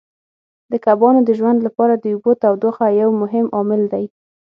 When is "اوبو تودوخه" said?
2.13-2.85